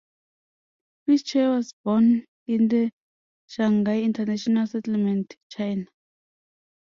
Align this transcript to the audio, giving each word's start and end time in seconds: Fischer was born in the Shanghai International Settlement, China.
Fischer 1.05 1.51
was 1.51 1.75
born 1.85 2.25
in 2.47 2.69
the 2.69 2.91
Shanghai 3.45 4.01
International 4.01 4.65
Settlement, 4.65 5.35
China. 5.47 5.85